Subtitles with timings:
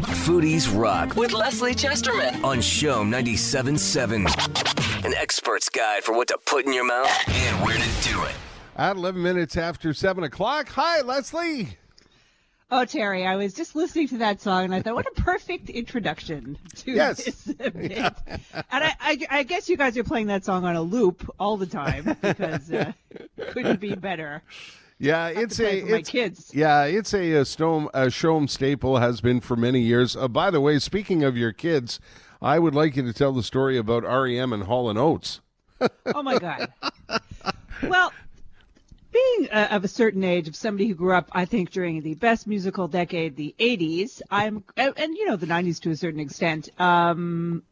[0.00, 5.04] Foodies Rock with Leslie Chesterman on CHOM 97.7.
[5.04, 8.34] An expert's guide for what to put in your mouth and where to do it.
[8.76, 10.68] At 11 minutes after 7 o'clock.
[10.70, 11.76] Hi, Leslie.
[12.70, 15.68] Oh, Terry, I was just listening to that song and I thought, what a perfect
[15.68, 17.24] introduction to Yes.
[17.24, 18.14] this event.
[18.54, 21.58] And I, I, I guess you guys are playing that song on a loop all
[21.58, 22.92] the time because uh,
[23.50, 24.42] couldn't be better.
[25.02, 26.52] Yeah, it's a it's, kids.
[26.54, 30.14] Yeah, it's a, a Stone a Show'em staple has been for many years.
[30.14, 31.98] Uh, by the way, speaking of your kids,
[32.40, 35.40] I would like you to tell the story about REM and Hall and Oates.
[36.14, 36.72] Oh my God.
[37.82, 38.12] well,
[39.12, 42.14] being uh, of a certain age, of somebody who grew up, I think, during the
[42.14, 46.20] best musical decade, the 80s, I'm, and, and, you know, the 90s to a certain
[46.20, 47.64] extent, um,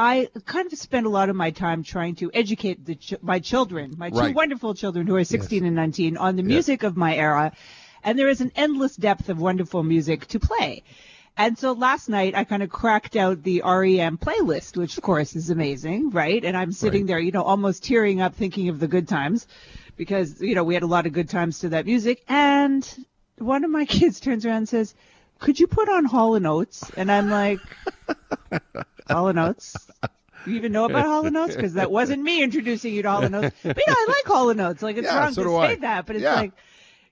[0.00, 3.40] I kind of spend a lot of my time trying to educate the ch- my
[3.40, 4.34] children, my two Right.
[4.34, 7.50] wonderful children who are 16 and 19, on the music of my era.
[8.04, 10.84] And there is an endless depth of wonderful music to play.
[11.36, 15.34] And so last night I kind of cracked out the REM playlist, which of course
[15.34, 16.44] is amazing, right?
[16.44, 17.06] And I'm sitting Right.
[17.08, 19.48] there, you know, almost tearing up thinking of the good times
[19.96, 22.22] because, you know, we had a lot of good times to that music.
[22.28, 22.88] And
[23.38, 24.94] one of my kids turns around and says,
[25.40, 26.90] could you put on Hall and Oates?
[26.96, 27.78] And I'm like,
[29.08, 29.90] Hall Notes.
[30.44, 31.56] You even know about Hall and Oates?
[31.56, 33.54] Because that wasn't me introducing you to Hall and Oates.
[33.62, 34.82] But yeah, I like Hall and Oates.
[34.82, 35.76] Like it's Yeah, wrong so to say I.
[35.76, 36.36] that, but it's Yeah.
[36.36, 36.52] like,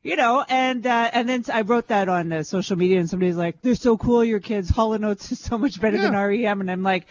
[0.03, 3.37] you know, and uh, and then I wrote that on uh, social media, and somebody's
[3.37, 4.71] like, "They're so cool, your kids.
[4.71, 7.07] Hall and Oates is so much better than REM," and I'm like,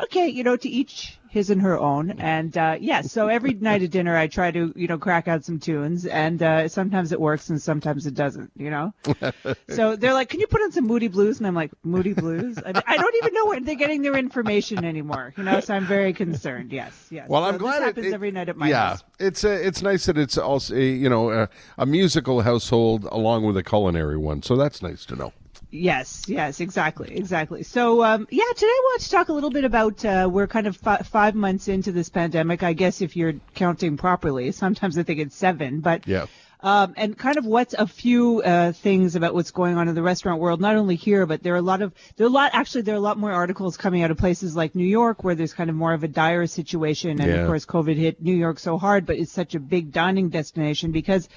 [0.00, 2.12] okay, you know, to each his and her own.
[2.12, 5.44] And uh, yeah, so every night at dinner, I try to you know crack out
[5.44, 8.50] some tunes, and uh, sometimes it works and sometimes it doesn't.
[8.56, 8.94] You know,
[9.68, 12.58] so they're like, "Can you put on some Moody Blues?" And I'm like, "Moody Blues?
[12.64, 15.84] I, I don't even know where they're getting their information anymore." You know, so I'm
[15.86, 16.72] very concerned.
[16.72, 17.28] Yes, yes.
[17.28, 19.04] Well, So I'm glad this it- happens every night at my yeah, house.
[19.18, 23.44] it's uh, it's nice that it's also a, you know a, a musical household along
[23.44, 24.42] with a culinary one.
[24.42, 25.32] So that's nice to know.
[25.76, 27.62] Yes, yes, exactly, exactly.
[27.62, 30.66] So, um, yeah, today I want to talk a little bit about uh, we're kind
[30.66, 32.62] of fi- five months into this pandemic.
[32.62, 36.26] I guess if you're counting properly, sometimes I think it's seven, but Yeah.
[36.60, 40.02] Um, and kind of what's a few uh, things about what's going on in the
[40.02, 42.50] restaurant world, not only here, but there are a lot of there are a lot
[42.54, 45.34] actually there are a lot more articles coming out of places like New York where
[45.34, 47.40] there's kind of more of a dire situation, and Yeah.
[47.40, 50.92] of course COVID hit New York so hard, but it's such a big dining destination
[50.92, 51.28] because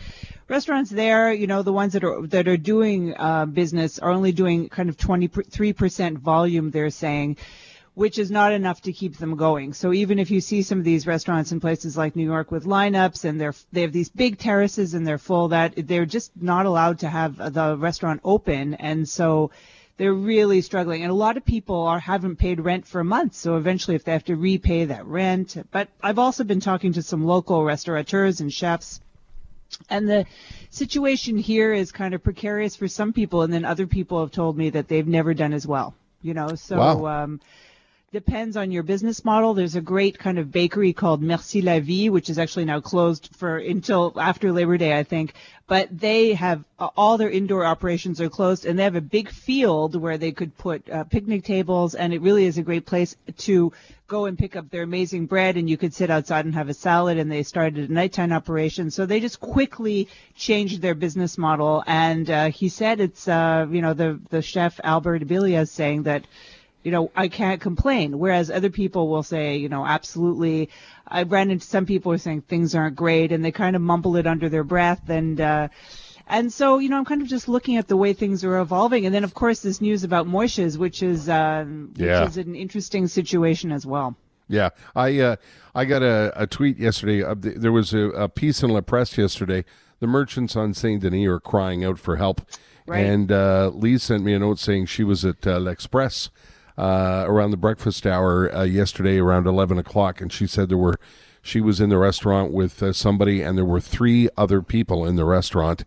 [0.48, 4.32] restaurants there, you know, the ones that are that are doing uh, business are only
[4.32, 6.72] doing kind of 23 percent volume.
[6.72, 7.38] They're saying
[8.00, 9.74] which is not enough to keep them going.
[9.74, 12.64] So even if you see some of these restaurants in places like New York with
[12.64, 16.66] lineups and they're they have these big terraces and they're full, that they're just not
[16.66, 19.52] allowed to have the restaurant open, and so
[19.98, 21.02] they're really struggling.
[21.02, 24.14] And a lot of people are haven't paid rent for months, so eventually if they
[24.14, 25.58] have to repay that rent.
[25.70, 29.02] But I've also been talking to some local restaurateurs and chefs.
[29.90, 30.26] And the
[30.70, 34.58] situation here is kind of precarious for some people, and then other people have told
[34.58, 35.96] me that they've never done as well.
[36.22, 37.06] You know, so Wow.
[37.24, 37.40] um,
[38.12, 39.54] depends on your business model.
[39.54, 43.30] There's a great kind of bakery called Merci la Vie, which is actually now closed
[43.36, 45.34] for until after Labor Day, I think.
[45.68, 49.30] But they have uh, all their indoor operations are closed, and they have a big
[49.30, 53.16] field where they could put uh, picnic tables, and it really is a great place
[53.38, 53.72] to
[54.08, 56.74] go and pick up their amazing bread, and you could sit outside and have a
[56.74, 57.20] salad.
[57.20, 61.84] And they started a nighttime operation, so they just quickly changed their business model.
[61.86, 66.04] And uh, he said it's, uh, you know, the the chef Albert Abilia is saying
[66.04, 66.26] that
[66.84, 68.18] you know, I can't complain.
[68.20, 70.70] Whereas other people will say, you know, absolutely.
[71.08, 73.82] I ran into some people who are saying things aren't great and they kind of
[73.82, 75.68] mumble it under their breath and, uh,
[76.32, 79.08] and so, you know, I'm kind of just looking at the way things are evolving.
[79.08, 83.08] And then, of course, this news about Moishes, which is, um, which is an interesting
[83.08, 84.16] situation as well.
[84.48, 85.36] Yeah, I uh,
[85.76, 87.24] I got a, a tweet yesterday.
[87.24, 89.64] Uh, there was a, a piece in La Presse yesterday.
[90.00, 92.42] The merchants on Saint Denis are crying out for help,
[92.88, 93.06] Right.
[93.06, 96.30] and uh, Lee sent me a note saying she was at uh, L'Express
[96.80, 101.00] uh, around the breakfast hour uh, yesterday around eleven o'clock, and she said there were
[101.42, 105.16] she was in the restaurant with uh, somebody, and there were three other people in
[105.16, 105.84] the restaurant.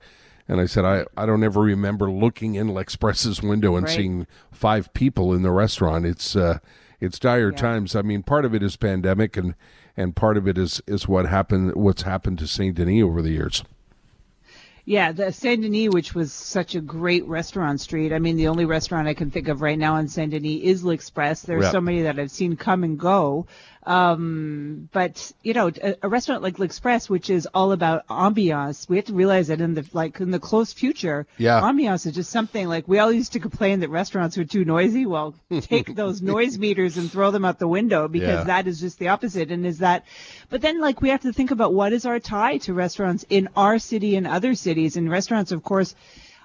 [0.49, 3.95] And I said, I, I don't ever remember looking in L'Express's window and Right.
[3.97, 6.05] seeing five people in the restaurant.
[6.05, 6.59] It's uh,
[7.01, 7.57] it's dire Yeah.
[7.57, 7.95] times.
[7.97, 9.55] I mean, part of it is pandemic, and
[9.97, 11.75] and part of it is is what happened.
[11.75, 13.63] What's happened to Saint Denis over the years.
[14.85, 18.13] Yeah, the Saint Denis, which was such a great restaurant street.
[18.13, 20.85] I mean, the only restaurant I can think of right now in Saint Denis is
[20.85, 21.43] L'Express.
[21.43, 21.71] There are Yeah.
[21.71, 23.47] so many that I've seen come and go.
[23.85, 28.97] Um, but you know, a, a restaurant like L'Express, which is all about ambiance, we
[28.97, 31.61] have to realize that in the like in the close future, Yeah.
[31.61, 35.05] ambiance is just something like we all used to complain that restaurants were too noisy.
[35.07, 38.45] Well, take those noise meters and throw them out the window because Yeah.
[38.45, 39.51] that is just the opposite.
[39.51, 40.05] And is that,
[40.49, 43.49] but then like we have to think about what is our tie to restaurants in
[43.57, 44.97] our city and other cities.
[44.97, 45.95] And restaurants, of course,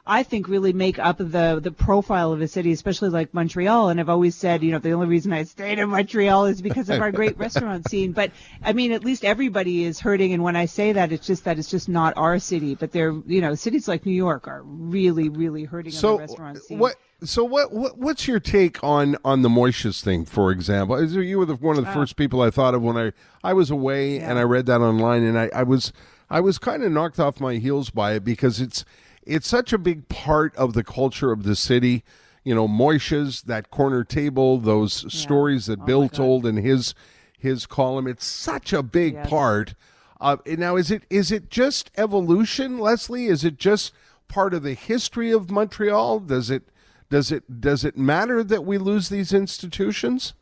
[0.07, 3.89] I think really make up the the profile of a city, especially like Montreal.
[3.89, 6.89] And I've always said, you know, the only reason I stayed in Montreal is because
[6.89, 8.13] of our great restaurant scene.
[8.13, 8.31] But
[8.63, 10.33] I mean, at least everybody is hurting.
[10.33, 12.73] And when I say that, it's just that it's just not our city.
[12.73, 16.21] But they're, you know, cities like New York are really, really hurting so on the
[16.21, 16.79] restaurant scene.
[16.79, 16.95] what?
[17.23, 17.97] So what, what?
[17.97, 20.95] What's your take on on the Moishes thing, for example?
[20.95, 21.93] Is you were the, one of the uh.
[21.93, 23.11] first people I thought of when I
[23.43, 25.91] I was away and I read that online, and I, I was
[26.29, 28.85] I was kind of knocked off my heels by it because it's
[29.27, 32.03] it's such a big part of the culture of the city.
[32.43, 36.95] You know, Moishes, that corner table, those stories that Bill told in his
[37.37, 38.07] his column.
[38.07, 39.29] It's such a big Yes.
[39.29, 39.75] part.
[40.19, 43.27] Uh, now, is it is it just evolution, Leslie?
[43.27, 43.93] Is it just
[44.27, 46.21] part of the history of Montreal?
[46.21, 46.63] Does it
[47.09, 50.33] does it does it matter that we lose these institutions?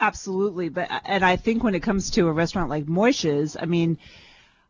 [0.00, 3.96] Absolutely, but and I think when it comes to a restaurant like Moishes, I mean,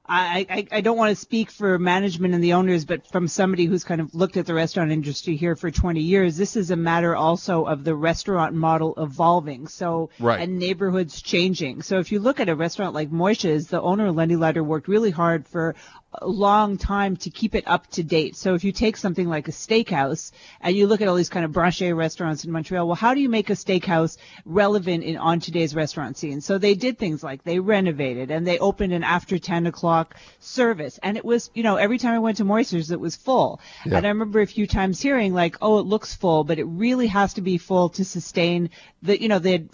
[0.06, 3.64] I, I I don't want to speak for management and the owners, but from somebody
[3.64, 6.76] who's kind of looked at the restaurant industry here for 20 years, this is a
[6.76, 9.66] matter also of the restaurant model evolving.
[9.66, 10.40] So Right.
[10.40, 11.80] and neighborhoods changing.
[11.82, 15.10] So if you look at a restaurant like Moishes, the owner Lenny Lighter worked really
[15.10, 15.74] hard for
[16.20, 18.36] a long time to keep it up to date.
[18.36, 20.30] So if you take something like a steakhouse
[20.60, 23.20] and you look at all these kind of brunch restaurants in Montreal, well, how do
[23.20, 26.40] you make a steakhouse relevant in on today's restaurant scene?
[26.40, 29.93] So they did things like they renovated and they opened an after 10 o'clock
[30.40, 30.98] service.
[31.02, 33.60] And it was, you know, every time I went to Moishes, it was full.
[33.86, 33.96] Yeah.
[33.96, 37.06] And I remember a few times hearing like, oh, it looks full, but it really
[37.08, 38.70] has to be full to sustain
[39.02, 39.68] the, you know, the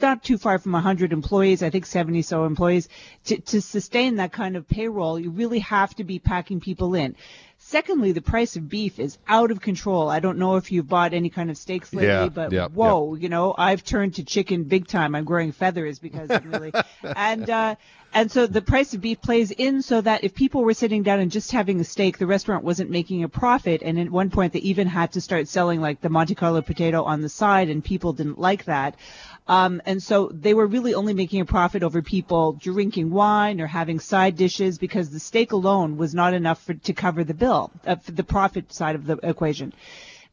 [0.00, 2.88] not too far from 100 employees, I think 70 so employees,
[3.24, 7.16] to, to sustain that kind of payroll, you really have to be packing people in.
[7.56, 10.10] Secondly, the price of beef is out of control.
[10.10, 13.14] I don't know if you've bought any kind of steaks lately, Yeah, but yeah, whoa,
[13.14, 15.14] you know, I've turned to chicken big time.
[15.14, 16.72] I'm growing feathers because really,
[17.16, 17.76] and, uh,
[18.14, 21.18] and so the price of beef plays in so that if people were sitting down
[21.18, 23.82] and just having a steak, the restaurant wasn't making a profit.
[23.82, 27.02] And at one point, they even had to start selling like the Monte Carlo potato
[27.02, 28.94] on the side, and people didn't like that.
[29.48, 33.66] Um, and so they were really only making a profit over people drinking wine or
[33.66, 37.72] having side dishes because the steak alone was not enough for, to cover the bill,
[37.84, 39.72] uh, the profit side of the equation.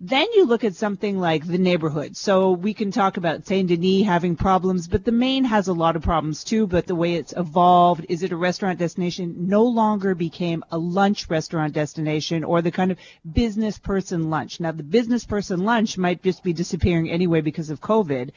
[0.04, 2.18] Then you look at something like the neighborhood.
[2.18, 5.96] So we can talk about Saint Denis having problems, but the Main has a lot
[5.96, 6.66] of problems too.
[6.66, 9.36] But the way it's evolved, is it a restaurant destination?
[9.48, 12.98] No longer became a lunch restaurant destination or the kind of
[13.32, 14.60] business person lunch.
[14.60, 18.32] Now the business person lunch might just be disappearing anyway because of COVID.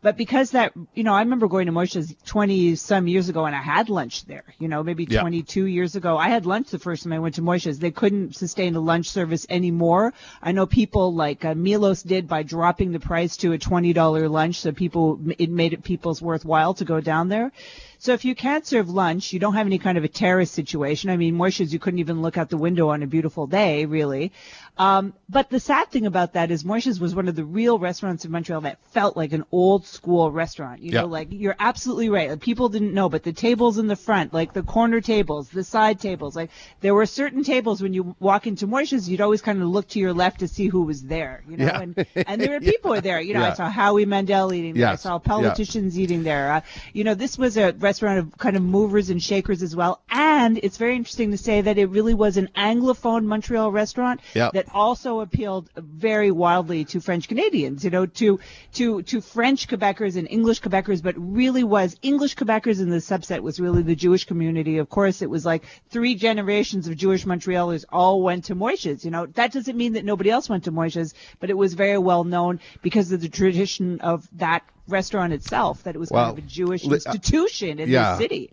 [0.00, 3.54] But because that, you know, I remember going to Moishes 20 some years ago and
[3.54, 5.20] I had lunch there, you know, maybe Yeah.
[5.20, 6.16] 22 years ago.
[6.16, 7.78] I had lunch the first time I went to Moishes.
[7.78, 10.14] They couldn't sustain a lunch service anymore.
[10.40, 14.60] I know people like uh, Milos did by dropping the price to a $20 lunch,
[14.60, 17.52] so people it made it people's worthwhile to go down there.
[18.02, 21.10] So if you can't serve lunch, you don't have any kind of a terrace situation.
[21.10, 24.32] I mean, Moishes, you couldn't even look out the window on a beautiful day, really.
[24.78, 28.24] Um, but the sad thing about that is Moishes was one of the real restaurants
[28.24, 30.80] in Montreal that felt like an old school restaurant.
[30.80, 31.02] You Yeah.
[31.02, 32.30] know, like you're absolutely right.
[32.30, 35.62] Like, people didn't know, but the tables in the front, like the corner tables, the
[35.62, 36.48] side tables, like
[36.80, 39.98] there were certain tables when you walk into Moishes, you'd always kind of look to
[39.98, 41.42] your left to see who was there.
[41.46, 41.80] You know, Yeah.
[41.80, 43.20] and and there were people there.
[43.20, 44.92] You know, I saw Howie Mandel eating there.
[44.92, 45.04] Yes.
[45.04, 45.18] I saw Yeah.
[45.18, 46.50] politicians eating there.
[46.52, 46.60] Uh,
[46.94, 50.02] you know, this was a restaurant of kind of movers and shakers as well.
[50.10, 50.29] And
[50.62, 54.50] it's very interesting to say that it really was an Anglophone Montreal restaurant Yeah.
[54.52, 58.40] that also appealed very wildly to French Canadians, you know, to,
[58.74, 63.40] to, to French Quebecers and English Quebecers, but really was English Quebecers in the subset
[63.40, 64.78] was really the Jewish community.
[64.78, 69.04] Of course, it was like three generations of Jewish Montrealers all went to Moishes.
[69.04, 71.98] You know, that doesn't mean that nobody else went to Moishes, but it was very
[71.98, 76.38] well known because of the tradition of that restaurant itself, that it was Well, kind
[76.38, 78.12] of a Jewish uh, institution in yeah.
[78.12, 78.50] the city.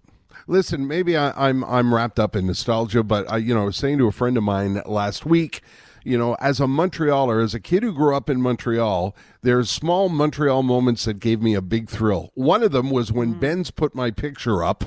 [0.48, 3.78] Listen, maybe I, I'm I'm wrapped up in nostalgia, but I, you know, I was
[3.78, 5.62] saying to a friend of mine last week,
[6.04, 10.08] you know, as a Montrealer, as a kid who grew up in Montreal, there's small
[10.08, 12.32] Montreal moments that gave me a big thrill.
[12.34, 13.40] One of them was when mm.
[13.40, 14.86] Ben's put my picture up.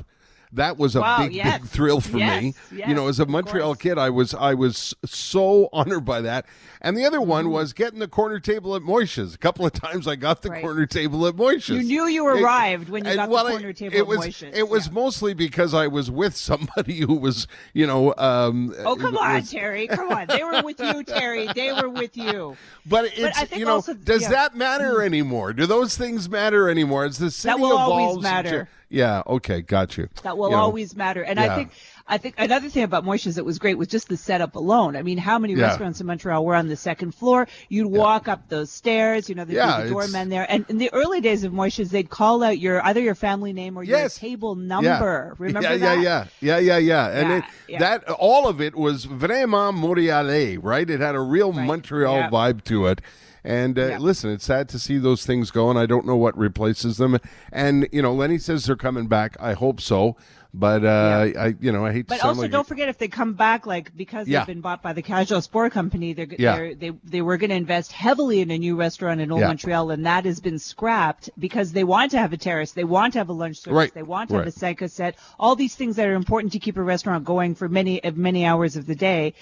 [0.53, 1.01] That was a.
[1.01, 1.61] Wow, big, yes.
[1.61, 2.55] big thrill for Yes, me.
[2.73, 6.47] yes, you know, as a Montreal kid, I was I was so honored by that.
[6.81, 7.29] And the other Mm-hmm.
[7.29, 9.35] one was getting the corner table at Moishes.
[9.35, 10.63] A couple of times I got the Right.
[10.63, 11.69] corner table at Moishes.
[11.69, 14.19] You knew you arrived when you got the well, I- corner table it at was,
[14.21, 14.93] Moishes, It was yeah.
[14.95, 18.15] mostly because I was with somebody who was, you know.
[18.17, 19.87] Um, Oh, come on, Terry.
[19.87, 20.27] Come on.
[20.27, 21.49] They were with you, Terry.
[21.55, 22.57] They were with you.
[22.87, 24.31] But it's think you know, also- does yeah.
[24.31, 25.53] that matter anymore?
[25.53, 27.05] Do those things matter anymore?
[27.05, 28.69] As the city that will always evolves, matter.
[28.91, 29.23] Yeah.
[29.27, 29.63] Okay.
[29.63, 30.09] Got you.
[30.25, 31.23] That will You know, always matter.
[31.23, 31.53] And yeah.
[31.53, 31.71] I think
[32.09, 34.97] I think another thing about Moishes that was great was just the setup alone.
[34.97, 35.67] I mean, how many Yeah.
[35.69, 37.47] restaurants in Montreal were on the second floor?
[37.69, 40.45] You'd walk up those stairs, you know, there'd Yeah, be the doorman there.
[40.49, 43.77] And in the early days of Moishes, they'd call out your either your family name
[43.77, 44.21] or Yes.
[44.21, 45.37] your table number.
[45.39, 46.01] Remember yeah, that?
[46.01, 47.07] Yeah, yeah, yeah, yeah, yeah.
[47.21, 47.79] And Yeah, it, yeah.
[47.79, 50.91] that all of it was vraiment Montrealais, right?
[50.91, 51.65] It had a real Right.
[51.65, 52.31] Montreal Yeah.
[52.31, 53.01] vibe to it.
[53.45, 53.99] And uh, Yeah.
[53.99, 57.19] listen, it's sad to see those things go, and I don't know what replaces them.
[57.53, 59.37] And you know, Lenny says they're coming back.
[59.41, 60.17] I hope so,
[60.53, 63.33] but uh, I, you know, I hate But also, like don't forget if they come
[63.35, 64.41] back, like because Yeah.
[64.41, 66.57] they've been bought by the Casual Sport Company, they're, Yeah.
[66.57, 69.47] they're, they they were going to invest heavily in a new restaurant in Old Yeah.
[69.49, 73.15] Montreal, and that has been scrapped because they want to have a terrace, they want
[73.15, 73.95] to have a lunch service, Right.
[73.95, 76.59] they want to have a cinq à sept, all these things that are important to
[76.59, 79.33] keep a restaurant going for many of many hours of the day.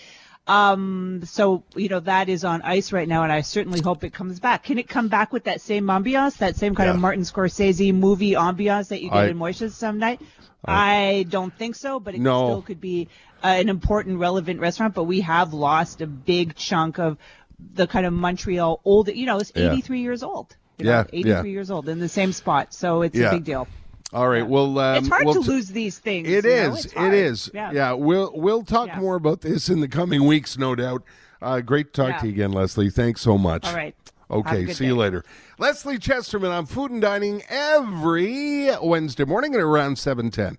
[0.48, 4.14] Um, so you know that is on ice right now, and I certainly hope it
[4.14, 4.64] comes back.
[4.64, 8.32] Can it come back with that same ambiance, that same kind of Martin Scorsese movie
[8.32, 10.20] ambiance that you get I- in Moishes some night?
[10.64, 12.46] I don't think so, but it No.
[12.48, 13.08] still could be
[13.44, 14.94] uh, an important, relevant restaurant.
[14.94, 17.16] But we have lost a big chunk of
[17.74, 19.08] the kind of Montreal old.
[19.08, 19.70] You know, it's Yeah.
[19.70, 20.56] 83 years old.
[20.78, 21.42] You Yeah, 83 yeah.
[21.44, 23.28] years old in the same spot, so it's Yeah.
[23.28, 23.68] a big deal.
[24.12, 24.46] All right.
[24.46, 26.28] Well, um, it's hard we'll to t- lose these things.
[26.28, 26.86] It is.
[26.86, 27.50] It is.
[27.52, 27.92] Yeah.
[27.92, 29.00] We'll we'll talk Yeah.
[29.00, 31.02] more about this in the coming weeks, no doubt.
[31.42, 32.18] Uh, great to talk Yeah.
[32.20, 32.90] to you again, Leslie.
[32.90, 33.66] Thanks so much.
[33.66, 33.94] All right.
[34.30, 34.72] Okay.
[34.72, 35.24] See you later.
[35.58, 40.58] Leslie Chesterman on Food and Dining every Wednesday morning at around seven ten.